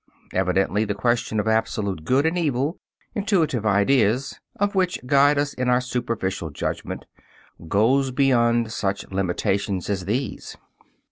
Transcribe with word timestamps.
Evidently, 0.33 0.83
the 0.83 0.95
question 0.95 1.39
of 1.39 1.47
absolute 1.47 2.03
good 2.03 2.25
and 2.25 2.35
evil, 2.35 2.79
intuitive 3.13 3.67
ideas 3.67 4.39
of 4.59 4.73
which 4.73 4.97
guide 5.05 5.37
us 5.37 5.53
in 5.53 5.69
our 5.69 5.79
superficial 5.79 6.49
judgment, 6.49 7.05
goes 7.67 8.09
beyond 8.09 8.71
such 8.73 9.05
limitations 9.11 9.91
as 9.91 10.05
these. 10.05 10.57